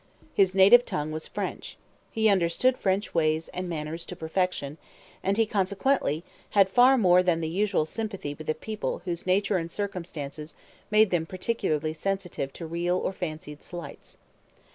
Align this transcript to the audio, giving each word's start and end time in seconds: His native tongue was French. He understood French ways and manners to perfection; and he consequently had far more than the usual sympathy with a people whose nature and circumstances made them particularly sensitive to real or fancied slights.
His 0.33 0.55
native 0.55 0.83
tongue 0.83 1.11
was 1.11 1.27
French. 1.27 1.77
He 2.09 2.27
understood 2.27 2.75
French 2.75 3.13
ways 3.13 3.49
and 3.49 3.69
manners 3.69 4.03
to 4.05 4.15
perfection; 4.15 4.79
and 5.21 5.37
he 5.37 5.45
consequently 5.45 6.23
had 6.57 6.69
far 6.69 6.97
more 6.97 7.21
than 7.21 7.39
the 7.39 7.47
usual 7.47 7.85
sympathy 7.85 8.33
with 8.33 8.49
a 8.49 8.55
people 8.55 9.03
whose 9.05 9.27
nature 9.27 9.57
and 9.57 9.71
circumstances 9.71 10.55
made 10.89 11.11
them 11.11 11.27
particularly 11.27 11.93
sensitive 11.93 12.51
to 12.53 12.65
real 12.65 12.97
or 12.97 13.13
fancied 13.13 13.61
slights. 13.61 14.17